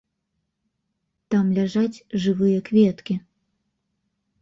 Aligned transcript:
Там 1.35 1.45
ляжаць 1.59 2.03
жывыя 2.25 2.59
кветкі. 2.73 3.21